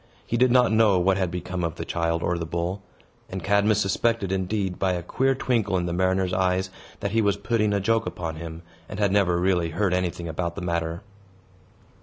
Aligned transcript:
He 0.25 0.35
did 0.35 0.49
not 0.51 0.71
know 0.71 0.97
what 0.97 1.17
had 1.17 1.29
become 1.29 1.63
of 1.63 1.75
the 1.75 1.85
child 1.85 2.23
or 2.23 2.39
the 2.39 2.43
bull; 2.47 2.81
and 3.29 3.43
Cadmus 3.43 3.79
suspected, 3.79 4.31
indeed, 4.31 4.79
by 4.79 4.93
a 4.93 5.03
queer 5.03 5.35
twinkle 5.35 5.77
in 5.77 5.85
the 5.85 5.93
mariner's 5.93 6.33
eyes, 6.33 6.71
that 7.01 7.11
he 7.11 7.21
was 7.21 7.37
putting 7.37 7.71
a 7.71 7.79
joke 7.79 8.07
upon 8.07 8.37
him, 8.37 8.63
and 8.89 8.97
had 8.97 9.11
never 9.11 9.37
really 9.37 9.69
heard 9.69 9.93
anything 9.93 10.27
about 10.27 10.55
the 10.55 10.61
matter. 10.61 11.03